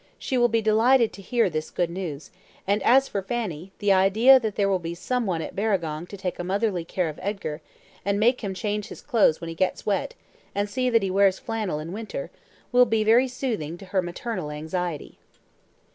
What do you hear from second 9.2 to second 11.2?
when he gets wet, and see that he